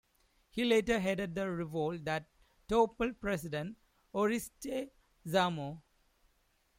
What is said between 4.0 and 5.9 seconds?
Oreste Zamor.